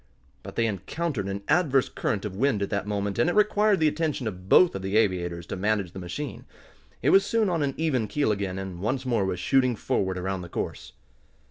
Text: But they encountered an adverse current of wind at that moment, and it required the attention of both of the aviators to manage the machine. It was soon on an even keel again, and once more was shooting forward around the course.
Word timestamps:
But 0.41 0.55
they 0.55 0.65
encountered 0.65 1.27
an 1.27 1.43
adverse 1.47 1.87
current 1.87 2.25
of 2.25 2.35
wind 2.35 2.63
at 2.63 2.71
that 2.71 2.87
moment, 2.87 3.19
and 3.19 3.29
it 3.29 3.35
required 3.35 3.79
the 3.79 3.87
attention 3.87 4.25
of 4.27 4.49
both 4.49 4.73
of 4.73 4.81
the 4.81 4.97
aviators 4.97 5.45
to 5.45 5.55
manage 5.55 5.91
the 5.91 5.99
machine. 5.99 6.43
It 7.03 7.11
was 7.11 7.23
soon 7.23 7.49
on 7.49 7.61
an 7.61 7.75
even 7.77 8.07
keel 8.07 8.31
again, 8.31 8.57
and 8.57 8.79
once 8.79 9.05
more 9.05 9.25
was 9.25 9.39
shooting 9.39 9.75
forward 9.75 10.17
around 10.17 10.41
the 10.41 10.49
course. 10.49 10.93